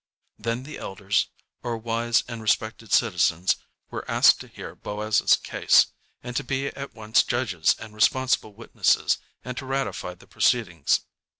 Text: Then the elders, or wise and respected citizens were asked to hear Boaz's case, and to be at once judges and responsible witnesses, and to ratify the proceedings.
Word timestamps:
Then 0.39 0.63
the 0.63 0.79
elders, 0.79 1.27
or 1.61 1.77
wise 1.77 2.23
and 2.27 2.41
respected 2.41 2.91
citizens 2.91 3.57
were 3.91 4.03
asked 4.09 4.39
to 4.39 4.47
hear 4.47 4.73
Boaz's 4.73 5.35
case, 5.35 5.93
and 6.23 6.35
to 6.37 6.43
be 6.43 6.69
at 6.69 6.95
once 6.95 7.21
judges 7.21 7.75
and 7.77 7.93
responsible 7.93 8.55
witnesses, 8.55 9.19
and 9.45 9.55
to 9.57 9.65
ratify 9.67 10.15
the 10.15 10.25
proceedings. 10.25 11.01